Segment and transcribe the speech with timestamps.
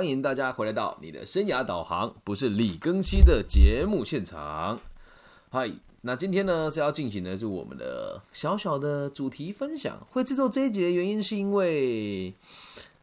[0.00, 4.80] 欢迎大家回来到你的生涯导航，不是李更新的节目现场。
[5.50, 9.98] 嗨，那今天呢是要进行的是我们的小小的主题分享。
[10.10, 12.32] 会制作这一集的原因是因为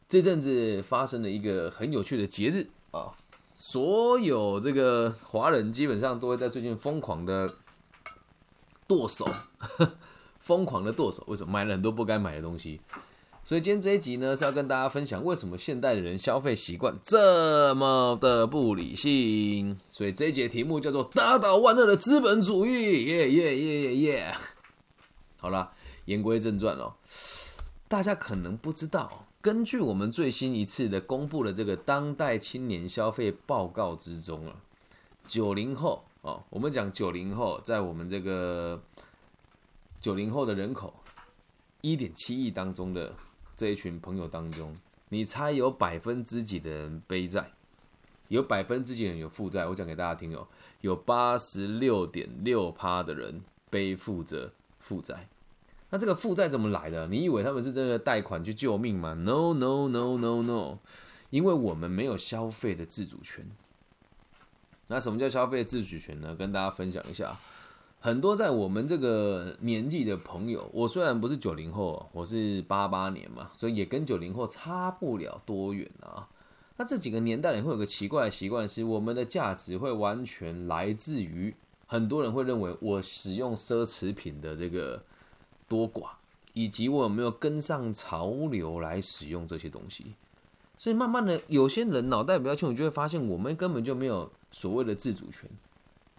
[0.10, 3.14] 这阵子发生了一个很有趣的节日啊，
[3.56, 7.48] 所有这个华人基本上都会在最近疯狂的
[8.88, 9.30] 剁手，
[10.42, 11.24] 疯狂的剁手。
[11.28, 12.82] 为什么买了很多不该买的东西？
[13.48, 19.80] 所以今天这一集呢，是要跟大家分享为什么现代的人消费习惯这么的不理性。
[19.90, 24.36] 所以这一节题目叫做“打倒万恶的资本主义”，耶耶耶耶耶！
[25.38, 25.72] 好了，
[26.04, 26.96] 言归正传哦，
[27.88, 34.58] 大家可能不知道，根据我们最新一次的公布的这个当代青年消费报告之中啊，
[35.26, 38.84] 九零后哦，我们讲九零后，在我们这个
[40.02, 40.94] 九零后的人口
[41.80, 43.16] 一点七亿当中的。
[43.58, 44.78] 这一群朋友当中，
[45.10, 47.50] 你猜有百分之几的人背债？
[48.28, 49.66] 有百分之几人有负债？
[49.66, 50.48] 我讲给大家听哦，
[50.82, 55.28] 有八十六点六趴的人背负着负债。
[55.90, 57.08] 那这个负债怎么来的？
[57.08, 60.78] 你以为他们是真的贷款去救命吗？No No No No No，
[61.32, 63.50] 因为我们没有消费的自主权。
[64.86, 66.36] 那什么叫消费自主权呢？
[66.36, 67.40] 跟大家分享一下。
[68.00, 76.28] 很多在我们这个年纪的朋友，我虽然不是九零后，我是八八年嘛，所以也跟九零后差不了多远啊。
[76.78, 81.54] 那这几个年代里会有个奇怪的习惯，是我们的价值会完全来自于
[81.88, 85.04] 很多人会认为我使用奢侈品的这个
[85.68, 86.10] 多寡，
[86.54, 90.14] 以及我有没有跟上潮流来使用这些东西。
[90.78, 95.50] 所以慢慢的，有些人脑袋比较清楚，就会发现我们根本就没有所谓的自主权。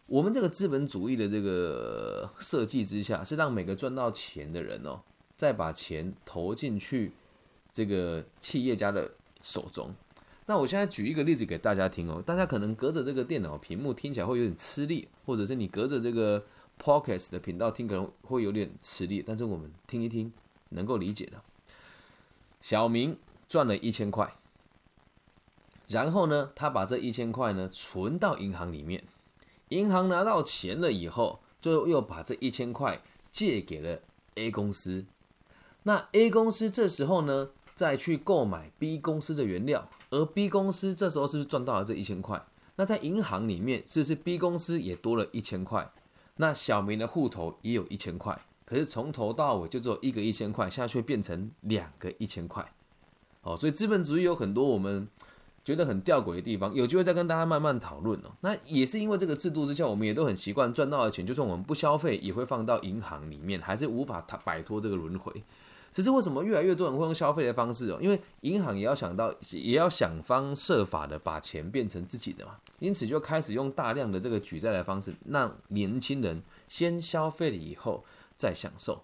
[0.09, 5.03] 我们这个资本主义的这个设计之下，是让每个赚到钱的人哦，
[5.37, 7.13] 再把钱投进去
[7.71, 9.11] 这个企业家的
[9.43, 9.95] 手中。
[10.47, 16.43] 那我现在举一个例子给大家听哦，大家可能隔着这个电脑屏幕听起来会有点吃力，或者是你隔着这个
[16.83, 20.33] Podcast 的频道听可能会有点吃力，但是我们听一听
[20.71, 21.43] 能够理解的。
[22.63, 24.37] 小明赚了一千块，
[25.87, 29.05] 然后呢，他把这一千块呢存到银行里面。
[29.69, 34.01] 银行拿到钱了以后，就又把这一千块借给了
[34.35, 35.05] A 公司。
[35.83, 42.43] 那 A 公司这时候呢，再去购买 B 公司的原料，而 B 公司这时候是不是赚到了这一千块？
[42.77, 45.91] 那在银行里面，是不是 B 公司也多了一千块？
[46.37, 52.73] 那小明的户头也有一千块，可是从头到尾就只有一个一千块，现在却变成两个一千块。
[53.43, 55.09] 哦，所以资本主义有很多我们。
[55.69, 58.33] 觉得很吊诡的地方，有机会再跟大家慢慢讨论哦。
[58.41, 65.31] 那也是因为这个制度之下，我们也都很习惯赚到的钱，就算我们不消费，也会放到银行里面，还是无法摆脱这个轮回。
[65.93, 67.99] 只是为什么越来越多人会用消费的方式哦？
[68.01, 78.03] 因为银行也要想到，也要想方设法的把钱变成自己的嘛，因此就开始用大量的这个举债的方式，让年轻人先消费了以后
[78.39, 79.03] 再享受。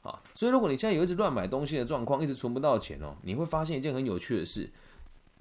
[0.00, 4.70] 啊，所以如果你现在有一直乱买东西的状况，一直存不到钱哦，你会发现一件很有趣的事。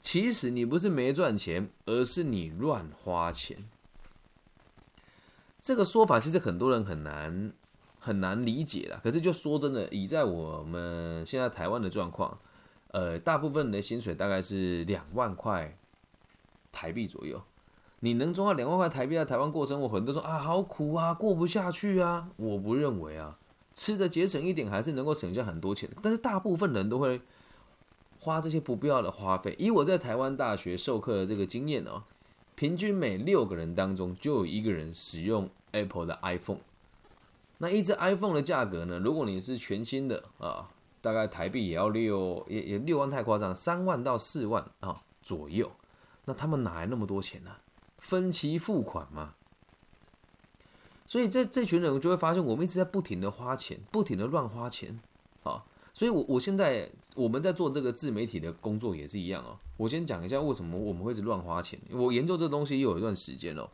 [0.08, 3.68] 其实你不是没赚钱，而是你乱花钱。
[5.60, 7.52] 这个说法其实很多人很难
[8.00, 9.02] 很难理解了。
[9.04, 12.40] 可是就说真的，以在我们现在台湾的状况，
[12.92, 15.78] 呃，大部分人的薪水大概是两万块
[16.72, 17.44] 台币左右。
[18.00, 22.30] 你能赚到两万块台币在台湾过生活，很多人说啊，好苦啊，过不下去啊。
[22.38, 23.38] 我不认为啊，
[23.74, 25.90] 吃的节省一点还是能够省下很多钱。
[26.02, 27.20] 但是大部分人都会。
[28.28, 29.56] 花这些不必要的花费。
[29.58, 32.04] 以我在台湾大学授课的这个经验哦，
[32.56, 36.60] 平均每六个人当中就有一个人使用 Apple 的 iPhone。
[37.60, 39.00] 那一只 iPhone 的价格呢？
[39.00, 40.70] 如果你是全新的啊，
[41.02, 45.72] 大概台币也要六也也六万太夸张，三万到四万啊左右。
[46.26, 47.52] 那他们哪来那么多钱呢？
[48.00, 49.36] 分期付款嘛。
[51.06, 55.00] 所以这这群人就会发现，我们一直在不停的花钱，不停的乱花钱
[55.44, 55.64] 啊。
[55.98, 59.58] 所以，我我现在我们在做这个自媒体的工作也是一样哦。
[59.78, 61.80] 我先讲一下为什么我们会是乱花钱。
[61.90, 63.68] 我研究这东西又有一段时间了。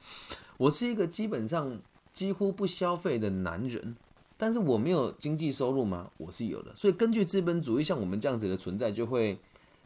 [0.55, 1.77] 我是一个基本上
[2.13, 3.97] 几乎不消费的男人，
[4.37, 6.09] 但是我没有经济收入吗？
[6.15, 6.73] 我是有的。
[6.73, 9.37] 所以，根据资本主义，像我们这样子的存在，就会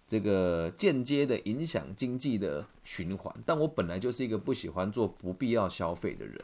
[0.08, 3.36] 这个间接的影响经济的循环。
[3.48, 6.40] 但我本来就是一个不喜欢做不必要消费的人。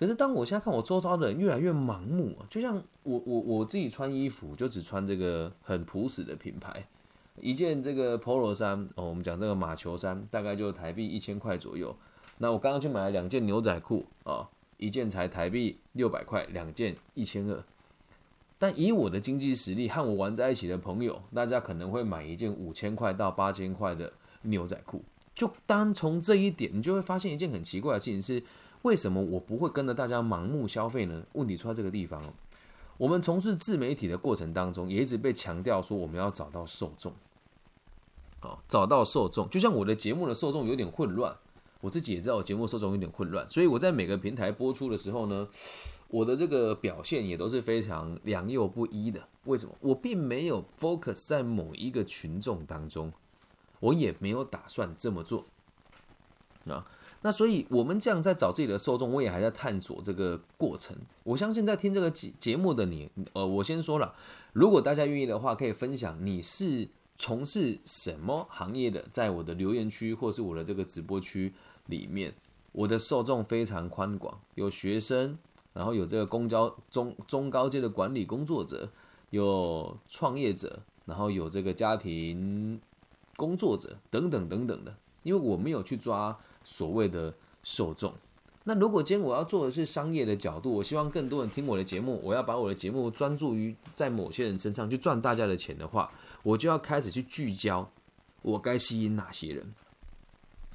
[0.00, 6.82] 可是当我现在看我周遭的人越来越盲目啊，就像我我我自己穿衣服就只穿这个很朴实的品牌，
[7.36, 11.94] 一件这个 polo 衫哦，我们讲这个马球衫大概就台币一千块左右。
[12.38, 14.48] 那我刚刚去买了两件牛仔裤啊，
[14.78, 17.62] 一件才台币六百块，两件一千二。
[18.58, 24.10] 但以我的经济实力和我玩在一起的朋友，大家可能会买一件五千块到八千块的
[24.40, 25.04] 牛仔裤。
[25.34, 28.42] 就单从这一点，你就会发现一件很奇怪的事情是：
[28.82, 31.24] 为什么我不会跟着大家盲目消费呢？
[31.32, 32.32] 问题出在这个地方哦。
[32.96, 37.12] 我们从事自媒体的过程当中，也一直被强调说我们要找到受众，
[38.40, 39.48] 啊，找到受众。
[39.50, 41.36] 就像我的节目的受众有点混乱，
[41.80, 45.48] 我自己也知道我节目受众有点混乱，所以我在每个平台播出的时候呢，
[46.08, 49.26] 我的这个表现也都是非常良莠不一的。
[49.44, 49.74] 为什么？
[49.80, 53.12] 我并没有 focus 在某一个群众当中。
[53.80, 55.46] 我也没有打算这么做
[56.66, 56.86] 啊，
[57.22, 60.96] 那所以我们这样在找自己的受众，我也还在探索这个过程。
[61.22, 64.14] 我相信在听这个节节目的你，呃，我先说了，
[64.52, 66.88] 如果大家愿意的话，可以分享你是
[67.18, 71.52] 从事什么行业的，在我的留言区或是我的这个直播区
[71.86, 72.34] 里面，
[72.72, 75.38] 我的受众非常宽广，有学生，
[75.72, 78.90] 然后有这个公交中中高阶的管理工作者，
[79.30, 82.80] 有创业者，然后有这个家庭。
[83.36, 86.38] 工作者等等等等的，因为我没有去抓
[86.70, 87.34] 所谓的
[87.64, 88.14] 受众。
[88.62, 96.12] 那如果今天我要做的是商业的角度，我希望更多人听我的节目，我要把我的节目专注于在某些人身上去赚大家的钱的话，
[96.44, 97.90] 我就要开始去聚焦
[98.42, 99.74] 我该吸引哪些人。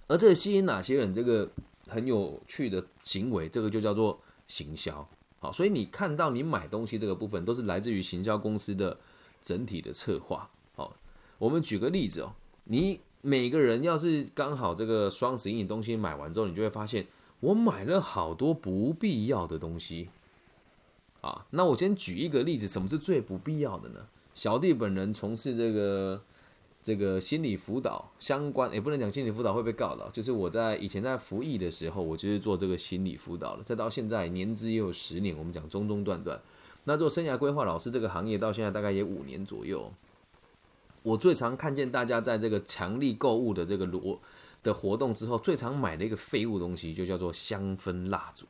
[0.08, 1.50] 而这个吸引哪些人，这个
[1.88, 5.08] 很有趣的行为，这个就叫做行销。
[5.40, 8.98] 好，所以你看到你买东西这个部分，都是来自于行销公司的
[9.42, 10.50] 整体的策划。
[10.76, 10.94] 好，
[11.38, 12.34] 我们举个例子哦。
[12.68, 17.08] 你每个人要是刚好这个双十一东西买完之后，你就会发现
[17.40, 20.10] 我买了好多不必要的东西
[21.22, 21.48] 啊。
[21.50, 24.02] 那我先举一个例子，什么是最不必要的呢？
[24.36, 26.22] 小弟本人从事这个
[26.84, 33.64] 这个心理辅导相关，也不能讲心理辅导会被告了，就是我在以前在服役的时候，我就是做这个心理辅导了。
[33.64, 36.40] 再到现在年资也有十年，我们讲中中断断。
[36.84, 39.92] 那做生涯规划老师这个行业到现在大概也五年左右。
[41.06, 44.20] 我最常看见大家在这个强力购物的这个罗
[44.64, 48.48] 的活动之后，最常买的一个废物东西就叫做香氛蜡烛。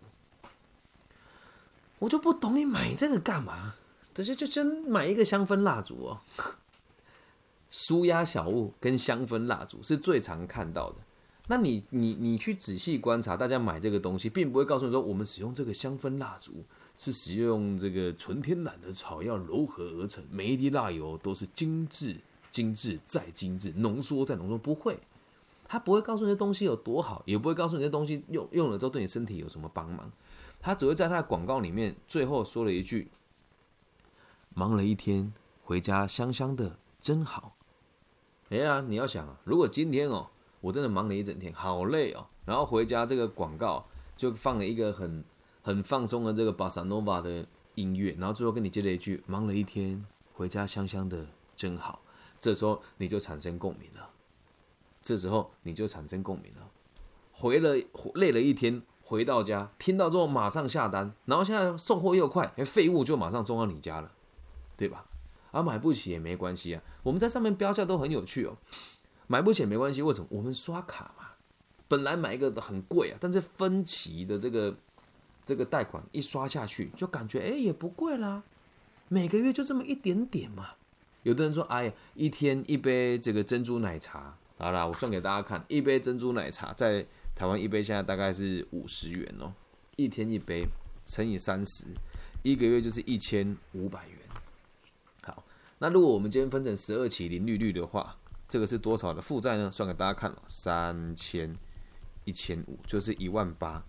[2.00, 3.76] 我就不懂你买这个干嘛？
[4.14, 6.22] 这就就真买一个香氛蜡烛哦。
[7.70, 10.96] 舒压小物跟香氛蜡烛是最常看到的。
[11.48, 16.64] 那你你你去仔细观察，大家买这个东西，并不会告诉你说，我们使用这个香氛蜡烛
[16.98, 22.16] 是使用这个纯天然的草药柔合而成，每一滴蜡油都是精致。
[22.56, 24.98] 精致再精致，浓缩再浓缩，不会，
[25.68, 30.10] 他不会告诉你这东西有多好，也不会告诉你这东西用用了之后对你身体有什么帮忙，
[30.62, 33.12] 他只会在他的广告里面最后说了一句
[34.56, 35.34] ：“忙了一天，
[35.66, 37.58] 回家香香的真好。”
[38.48, 40.30] 哎呀，你要想啊，如果今天哦，
[40.62, 43.86] 我真的忙了一整天，好累哦，然后回家这个广告
[44.16, 45.26] 就放了一个很
[45.62, 52.00] 很放松的这个巴萨诺瓦的音乐，然后最后跟你接了一句：“忙了一天，回家香香的真好。”
[52.46, 54.08] 这时候你就产生共鸣了，
[55.02, 56.70] 这时候你就产生共鸣了。
[57.32, 57.76] 回了
[58.14, 64.12] 累了一天，回到家听到之后马上下单，然后现在送货又快，废物就马上送到你家了，
[64.78, 65.08] 对吧？
[65.50, 68.56] 而买不起也没关系啊，我们在上面标价都很有趣哦。
[69.26, 70.28] 买不起也没关系，为什么？
[70.30, 71.30] 我们刷卡嘛，
[71.88, 74.78] 本来买一个很贵啊，但是分期的这个
[75.44, 78.44] 这个贷款一刷下去，就感觉哎也不贵啦，
[79.08, 80.76] 每个月就这么一点点嘛。
[81.26, 89.52] 有的人说：“哎呀，一天一杯这个珍珠奶茶，好啦，我算给大家看，一杯珍珠奶茶在台湾一杯现在大概是五十元哦，
[89.96, 90.68] 一天一杯
[91.04, 91.88] 乘以三十，
[92.44, 94.20] 一个月就是一千五百元。
[95.24, 95.44] 好，
[95.80, 99.72] 那如果我们今天分成十二期零利率的话，这个是多少的负债呢？
[99.72, 101.52] 算给大家看了，三千
[102.26, 103.84] 一千五就是一万八。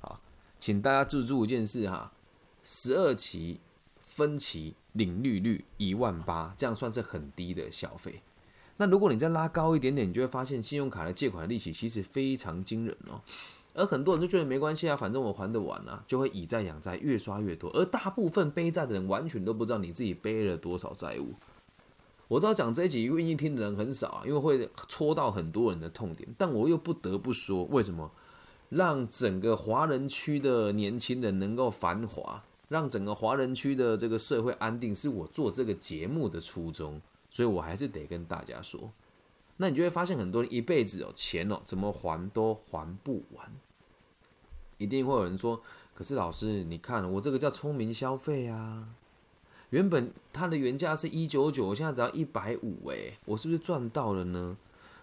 [0.00, 0.18] 好，
[0.58, 2.14] 请大家记住一件事哈，
[2.62, 3.60] 十二期
[4.00, 8.20] 分期。”领利率一万八，这样算是很低的消费。
[8.76, 13.20] 那如果你再拉高一点点，你就会发现信用卡的借款利息其实非常惊人哦。
[13.72, 17.70] 而很多人都觉得没关系啊，反正我还得完啊，就会以债养债，越刷越多。
[17.70, 21.34] 而大部分背债的人完全都不知道你自己背了多少债务。
[22.26, 26.28] 我知道讲这一集愿意听的人很少啊，因为会戳到很多人的痛点。
[26.38, 28.10] 但我又不得不说，为什么
[28.70, 32.42] 让整个华人区的年轻人能够繁华？
[32.68, 38.92] 让整个华人区的这个社会安定，是我做这个节目的初衷，所以我还是得跟大家说。
[39.56, 43.52] 那你就会发现，很多人一辈子哦，钱哦，怎么还都还不完。
[44.78, 45.62] 一定会有人说
[45.94, 48.88] ：“可是老师，你看我这个叫聪明消费啊，
[49.70, 54.56] 原本它的原价是一九九，现在只要一百五，诶，我是不是赚到了呢？”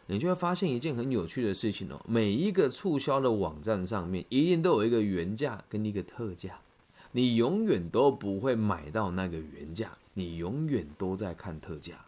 [0.08, 6.60] 你就会发现一件很有趣的事情哦，每一个促销的网站上面，一定都有一个原价跟一个特价。
[7.12, 12.06] 你永远都不会买到那个原价，你永远都在看特价。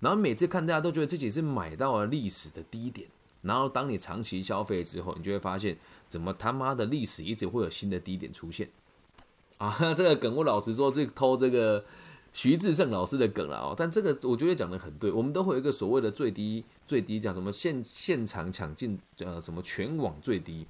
[0.00, 3.08] 然后每次看大家都觉得自己是买到了历史的低点，
[3.42, 8.68] 然后当你长期消费之后，你就会发现，怎么他妈的历史一直会有新的低点出现
[9.58, 9.74] 啊？
[9.96, 11.82] 这个梗我老实说，是偷这个
[12.34, 13.74] 徐志胜老师的梗了哦。
[13.76, 20.66] 但这个我觉得讲的很对，我们都会有一个所谓的最低最低，讲什么现现场抢进呃什么全网最低，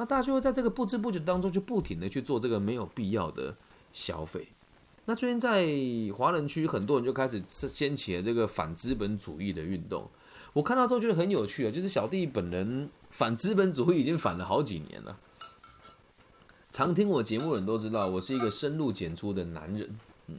[0.00, 3.54] 那大家就会在这个不知不觉当中就不停的去做这个没有必要的
[3.92, 4.48] 消费。
[5.04, 5.68] 那最近在
[6.16, 10.08] 华人区，很多人就开始掀起了这个反资本主义的运动。
[10.54, 15.18] 我看到之后觉得很有趣啊，就是小弟本人反资本主义已经反了好几年了。
[16.70, 19.98] 常听我节目的人都知道，我是一个深入简出的男人。
[20.28, 20.38] 嗯，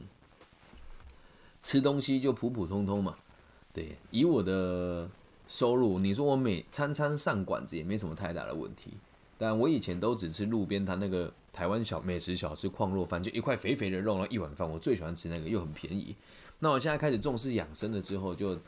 [1.62, 3.14] 吃东西就普普通通嘛。
[3.72, 5.08] 对，以我的
[5.46, 8.94] 收入，你说我每餐餐上馆子也没什么太大的问题。
[9.42, 11.32] 但我以前都只吃路边摊那个。
[11.52, 16.16] 台湾小美食小吃矿肉饭，就一块肥肥的肉，然后一碗饭，我最喜欢吃那个，又很便宜。
[16.60, 18.58] 那我现在开始重视养生了之后，就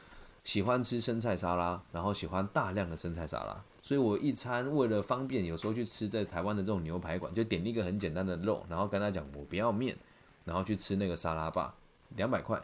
[0.44, 3.64] 喜欢吃生菜沙拉，然后喜欢大量的生菜沙拉。
[3.80, 9.96] 所以我一餐为了方便，有时候去吃在台湾的这种牛排馆，就点一个很简单的肉，然后跟他讲我不要面，
[10.44, 11.74] 然后去吃那个沙拉吧，
[12.16, 12.60] 两百块，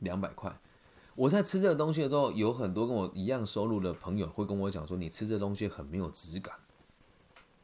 [0.00, 0.54] 两百块。
[1.14, 6.54] 我在吃这个东西的时候，有很多跟我一样收入的朋友会跟我讲说，你吃这东西很没有质感。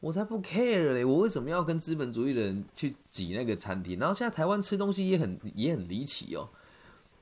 [0.01, 1.03] 我才不 care 嘞！
[1.03, 3.97] 我为什么要跟资本主义的人去挤那个餐厅？
[3.97, 6.49] 然后现在台湾吃东西也很也很离奇哦。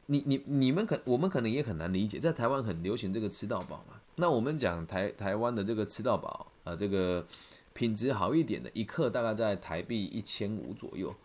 [0.08, 3.96] 你你你们可我们可能也很难理解，在台湾很流行这个吃到饱嘛。
[4.16, 7.26] 那我们讲台台湾的这个吃到饱啊，这个
[7.74, 11.16] 品质好一点的，一克大概在台币一千五左右。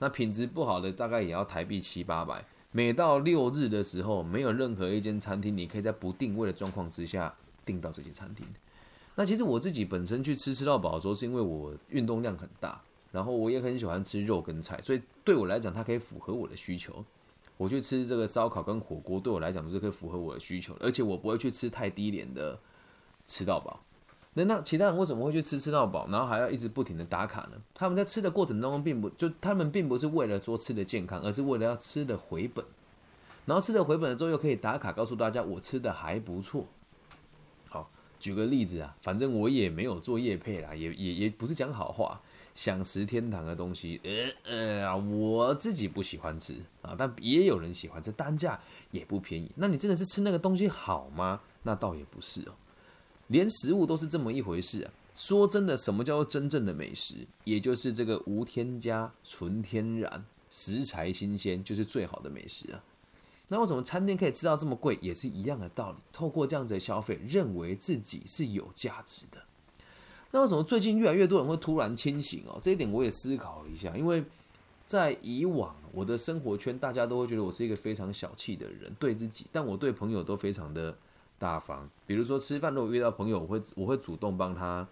[0.00, 2.44] 那品质不好的大概也要台币七八百。
[2.72, 8.46] 每到六日的时候，没有任何一间餐厅你可以在不定位的状况之下订到这些餐厅。
[9.18, 17.04] 那其实我自己本身去吃吃到饱的时候，是因为我运动量很大，然后我也很喜欢吃肉跟菜，所以对我来讲，它可以符合我的需求。
[17.56, 22.56] 我去吃这个烧烤跟火锅，对我来讲都是可以符合我的需求，而且我不会去吃太低廉的
[23.26, 23.80] 吃到饱。
[24.34, 27.60] 那那其他人为什么会去吃吃到饱，然后还要一直不停的打卡呢？
[27.74, 32.64] 他们在吃的过程当中，并不就他们并不是为了说吃的健康，而是为了要吃的回本。
[33.46, 36.64] 然后吃的回本了之后，又可以打卡告诉大家我吃的还不错。
[38.18, 42.20] 举个例子啊，反正我也没有做业配啦，也也也不是讲好话，
[42.54, 44.10] 想食天堂的东西，呃
[44.44, 48.60] 呃啊，我自己不喜欢吃啊，但也有人喜欢，吃单价
[48.90, 49.50] 也不便宜。
[49.56, 51.40] 那你真的是吃那个东西好吗？
[51.62, 52.52] 那倒也不是哦，
[53.28, 54.90] 连食物都是这么一回事啊。
[55.14, 57.26] 说真的，什么叫做真正的美食？
[57.44, 62.82] 也就是这个无添加、纯天然、食材新鲜，就是最好的美食啊。
[63.48, 65.96] 那为什么餐厅可以吃到这么贵，也是一样的道理。
[66.12, 69.42] 透过这样子的消费，认为自己是有价值的。
[70.30, 72.58] 那为什么最近越来越多人会突然清醒哦？
[72.60, 74.22] 这一点我也思考了一下，因为
[74.84, 80.94] 在以往我的生活圈，大家都会觉得我是一个非常小气的人，对自己，但我对朋友都非常的
[81.38, 81.88] 大方。
[82.06, 84.86] 比如说吃饭，如果遇到朋友，我会我会主动帮他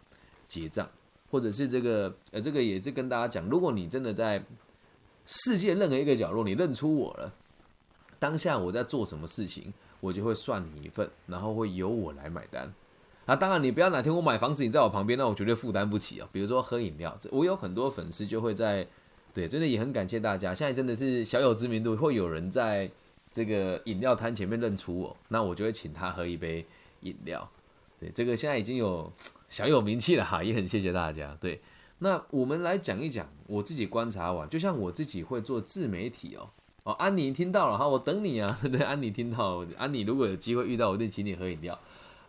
[0.47, 0.89] 结账，
[1.31, 4.43] 或者是这个呃，这个也是跟大家讲，如果你真的在
[5.27, 7.35] 世界任何一个角落，你认出我了。
[8.19, 12.73] 当下我在做什么事情，我就会算你一份，然后会由我来买单。
[13.27, 16.29] 啊，当然你不要哪天我买房子你在我旁边，那我绝对负担不起啊。
[16.31, 18.87] 比如说喝饮料，我有很多粉丝就会在，
[19.35, 20.55] 对，真的也很感谢大家。
[20.55, 22.89] 现在真的是小有知名度，会有人在
[23.33, 26.65] 这个饮料摊前面认出我，那我就会请他喝一杯
[27.01, 27.51] 饮料。
[27.99, 29.13] 对，这个现在已经有
[29.49, 31.37] 小有名气了哈，也很谢谢大家。
[31.41, 31.61] 对，
[31.99, 36.49] 那我们来讲一讲我自己观察完，就像我自己会做自媒体哦。
[36.87, 38.57] 哦，安妮听到了哈，我等你啊。
[38.63, 41.77] 对，安妮听到，安妮如果有机会遇到，我一定请你喝饮料。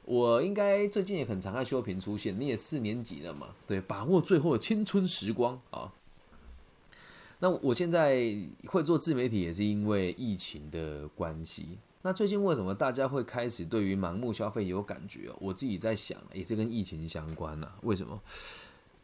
[0.04, 3.50] 我应该最近也很常看修平出现，你也四年级了嘛？
[3.68, 5.94] 对，把握最后的青春时光啊。
[7.38, 8.36] 那我现在
[8.66, 11.78] 会做自媒体，也是因为疫情的关系。
[12.02, 15.32] 那最近为什么大家会开始对于盲目消费有感觉？
[15.40, 17.72] 我自己在想，也是跟疫情相关呐。
[17.84, 18.20] 为什么？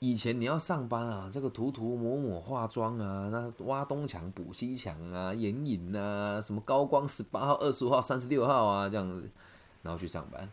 [0.06, 9.30] 以前你要上班啊，这个涂涂抹抹化妆啊，那挖东墙补西墙啊，眼影啊，什么高光十八号、二十五号、三十六号啊，这样子，
[9.82, 10.50] 然后去上班。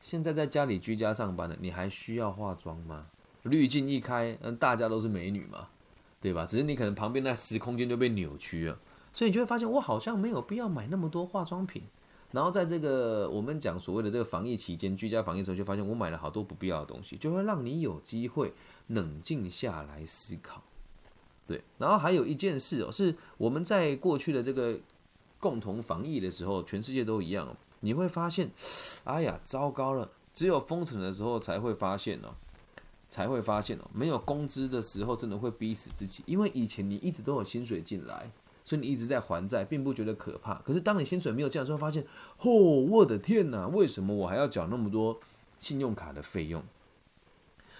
[0.00, 3.04] 现在在家里居家上班了，你还需要化妆吗？
[3.42, 5.68] 滤镜一开，嗯，大家都是美女嘛，
[6.18, 6.46] 对吧？
[6.46, 8.78] 只是你可能旁边那时空间就被扭曲了，
[9.12, 11.82] 所以你就会发现，我好像没有必要买那么多化妆品。
[12.32, 18.52] 然后在这个我们讲所谓的这个防疫期间，居家防疫的时候，就发现我买了好多不必要的东西，就会让你有机会
[18.86, 20.62] 冷静下来思考。
[21.46, 24.78] 对，然后还有一件事哦，是我们在过去的这个
[25.40, 28.48] 共同防疫的时候，全世界都一样，你会发现，
[29.02, 30.08] 哎呀，糟糕了！
[30.32, 32.32] 只有封城的时候才会发现哦，
[33.08, 38.30] 才会发现哦，没有工资的时候真的会逼死自己，因为以前你一直都有薪水进来。
[38.64, 40.54] 所以你一直在还债，并不觉得可怕。
[40.64, 42.04] 可是当你薪水没有降的时候，发现，
[42.38, 45.18] 哦，我的天哪，为什么我还要缴那么多
[45.58, 46.62] 信用卡的费用？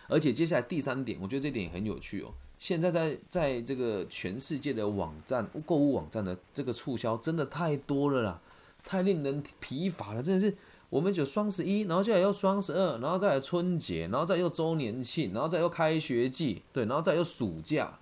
[0.08, 2.34] 而且接下来第三点，我觉得这点也很有趣哦。
[2.58, 8.40] 现在在在这个全世界的网站购物网站的这个促销真的太多了啦，
[8.82, 10.22] 太令人疲乏了。
[10.22, 10.54] 真的是，
[10.88, 17.99] 我们就双十一，然后接下来又双十二，然后再来春节，然后再又周年庆，然后再又开学季，对，然后再又暑假，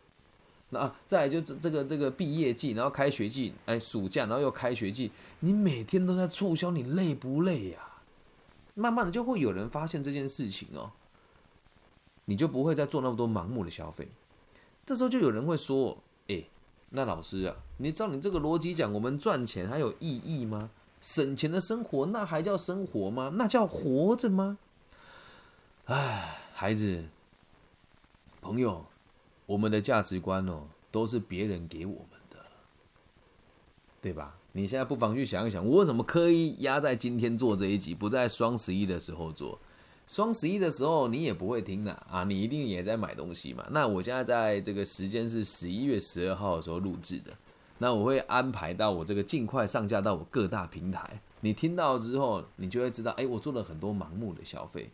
[0.71, 5.11] 那再就这这个这个毕业季，然后开学季，哎，暑假，然后又开学季，
[5.41, 7.79] 你每天都在促销，你累不累呀？
[8.75, 10.93] 慢慢的就会有人发现这件事情哦。
[12.27, 14.07] 你就不会再做那么多盲目的消费。
[14.85, 15.97] 这时候就有人会说
[16.29, 16.45] ：“哎，
[16.91, 20.71] 那老师啊，你照你这个逻辑讲，我们赚钱还有意义吗？
[21.01, 23.33] 省钱的生活那还叫生活吗？
[23.37, 24.59] 那叫活着吗？”
[25.87, 27.05] 哎，孩子，
[28.43, 28.85] 朋友，
[29.49, 32.37] 我们的价值观哦，都是别人给我们的，
[34.03, 34.37] 对吧？
[34.53, 39.59] 你现在不妨去想一想，我为什么刻意压在今天做这一集，不在双十一的时候做？
[40.07, 43.67] 双十一的时候你也不会听的啊，你一定也在买东西嘛。
[43.71, 47.33] 那我现在在这个时间是十一月十二号的时候录制的，
[47.79, 51.23] 那我会安排到我这个尽快上架到我各大平台。
[51.41, 54.91] 你听到之后，你就会知道，哎，我做了很多盲目的消费。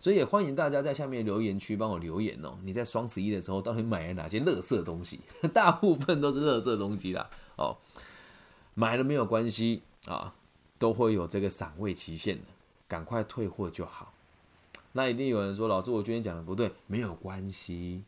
[0.00, 2.58] 所以也欢迎大家在下面留言区帮我留言哦。
[2.64, 5.20] 你在双十一的时候到底买了哪些乐色东西？
[5.52, 7.28] 大部分都是乐色东西啦。
[7.56, 7.76] 哦，
[8.74, 10.34] 买了没有关系啊，
[10.78, 12.44] 都会有这个赏味期限的，
[12.88, 14.14] 赶快退货就好。
[14.92, 18.02] 那一定有人说，老师，我今天讲的不对，没有关系。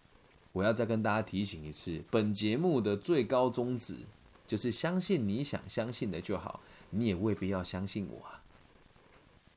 [0.53, 3.99] 我要再跟大家提醒一次，本节目的最高宗旨
[4.47, 8.43] 就是相信你想相信的就好，你也未必要相信我啊，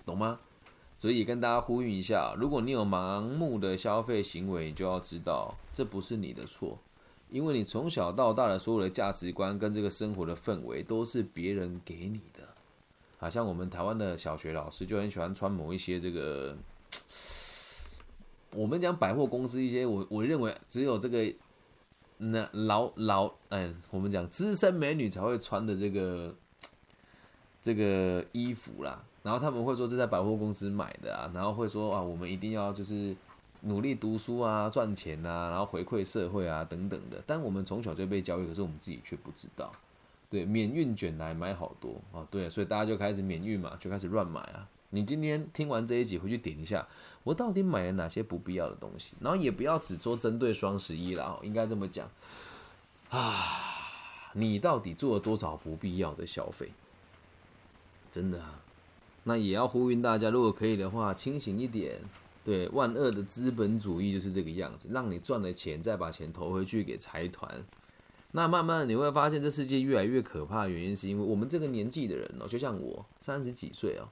[0.05, 0.39] 懂吗？
[0.97, 6.79] 所以跟大家呼吁一下，如果你有盲目的消费行为，你就要知道这不是你的错，
[7.29, 12.47] 因为你从小到大的所有的价值观跟这个生活的氛围都是别人给你的。
[13.17, 16.55] 好像我们台湾的小学老师就很喜欢穿某一些这个。
[18.51, 21.33] 我们讲百货公司一些，我我认为只有这个
[22.17, 26.33] 那老老嗯，我们讲资深美女才会穿的这个
[27.61, 29.03] 这个衣服啦。
[29.25, 33.17] 然后他们会说是在百货公司买的啊，然后会说啊，我们一定要就是
[33.61, 37.19] 努力读书啊，赚钱啊，然后回馈社会啊等等的。
[37.25, 39.71] 但我们从小就被教育，可是我们自己却不知道。
[40.29, 44.69] 对，免运卷来买好多啊，对，所以大家就开始免运嘛，就开始乱买啊。
[44.91, 46.87] 你今天听完这一集回去点一下，
[47.23, 49.15] 我到底买了哪些不必要的东西？
[49.19, 52.07] 然后也不要只说针对双十一了，应该这么讲
[53.09, 53.89] 啊，
[54.33, 56.71] 你到底做了多少不必要的消费？
[58.11, 58.61] 真的啊，
[59.25, 61.99] 那也要呼吁大家，如果可以的话，清醒一点。
[62.43, 67.65] 对，万恶的资本主义就是这个样子，让你赚了钱再把钱投回去给财团。
[68.33, 74.07] 那慢慢你会发现，这世界越来越可怕的原因，是因为我们这个年纪的人哦，就像我三十几岁哦。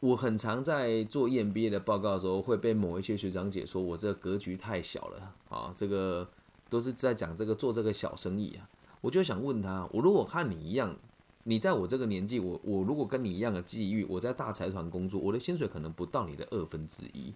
[0.00, 6.28] 我很常在做 EMBA 的报告的时候，会被某一些学长姐说我这格局太小了啊，这个
[6.68, 8.68] 都是在讲这个做这个小生意啊。
[9.00, 10.96] 我就想问他，我如果和你一样，
[11.44, 17.34] 你在我这个年纪，我我如果跟你一样的际遇，我在大财团工作，我的薪水可能不到你的二分之一，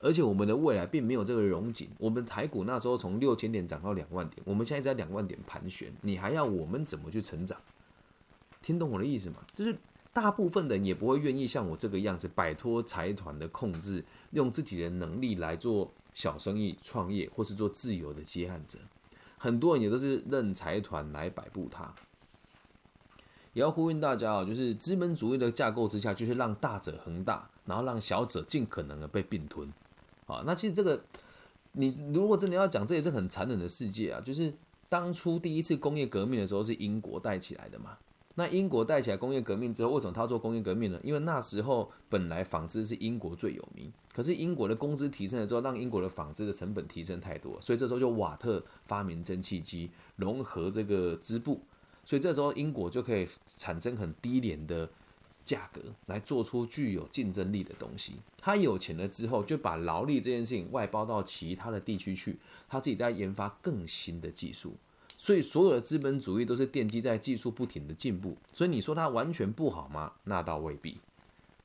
[0.00, 1.88] 而且我们的未来并没有这个荣景。
[1.98, 7.60] 我们台股那时候从六千点涨到两万点，我们现在在两万点盘旋，你还要我们怎么去成长？
[8.62, 9.36] 听懂我的意思吗？
[9.52, 9.76] 就是。
[10.10, 18.80] 大部分人也不会愿意像我这个样子摆脱财团的控制，用自己的能力来做小生意、创业，或是做自由的接案者。
[19.36, 21.94] 很多人也都是任财团来摆布他。
[23.52, 29.68] 也要呼吁大家啊，就是资本主义的架构之下，就是让大者恒大，然后让小者尽可能的被并吞。
[30.26, 31.00] 啊，那其实这个，
[31.72, 34.20] 你如果真的要讲，这也是很残忍的世界啊。
[34.20, 34.52] 就是
[34.88, 37.96] 当初第一次工业革命的时候，是英国带起来的嘛。
[38.34, 41.00] 那英国带起来工业革命之后，为什么他做工业革命呢？
[41.02, 51.60] 因为那时候本来纺织是英国最有名，可是英国的工资提升了之后，让英国的纺织的成本提升太多，所以这时候就瓦特发明蒸汽机，融合这个织布，
[52.08, 54.88] 所以这时候英国就可以产生很低廉的
[55.44, 58.14] 价格来做出具有竞争力的东西。
[58.40, 64.72] 他有钱了之后，就把劳力这件事情外包到其他的地区去，他自己在研发更新的技术。
[65.18, 68.34] 所以，所有的资本主义都是奠基在技术不停的进步。
[68.54, 70.12] 所以，你说它完全不好吗？
[70.24, 70.96] 那倒未必。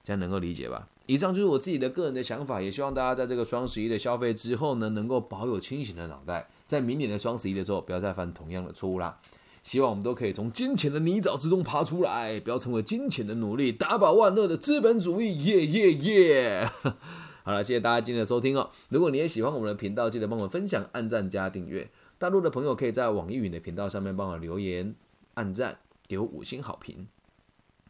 [0.03, 0.89] 这样能够理解吧？
[1.05, 9.17] 以上就是我自己的个人的想法，也希望大家在这个双十一的消费之后呢，能够保有清醒的脑袋，在明年的双十一的时候，不要再犯同样的错误啦。
[9.63, 15.37] 希望我们都可以从金钱的泥沼之中爬出来，不要成为金钱的奴隶，打倒万恶的资本主义。
[15.45, 16.69] 耶耶耶！
[17.43, 18.69] 好了，谢谢大家今天的收听哦。
[18.89, 21.89] 如果你也喜欢我们的频道，记得帮我分享、按赞加订阅。
[22.17, 24.95] 大陆的朋友可以在网易云的频道上面帮我留言、
[25.33, 27.07] 按赞、给我五星好评。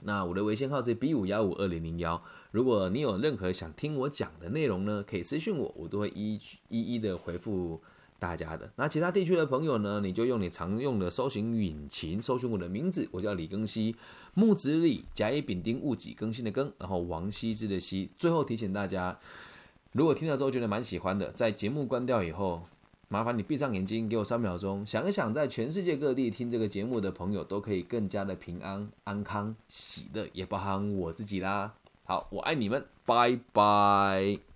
[0.01, 7.81] 那我的微信号是 B 五幺五二零零幺，如果你有任何想听我讲的内容呢，可以私信我，我都会一一一的回复
[8.23, 8.71] 大家的。
[8.77, 13.93] 那其他地区的朋友呢，你就用你常用的搜寻引擎搜寻我的名字，我叫李更新，
[14.33, 18.09] 木子李，甲乙丙丁戊己更新的更，然后王羲之的羲。
[18.17, 19.19] 最后提醒大家，
[19.91, 22.63] 如果听了之后觉得蛮喜欢的，在节目关掉以后。
[23.09, 31.71] 麻烦你闭上眼睛，给我三秒钟，想一想，在全世界各地听这个节目的朋友都可以更加的平安、安康、喜乐，也包含我自己啦。
[32.05, 34.52] 好，我爱你们，拜拜。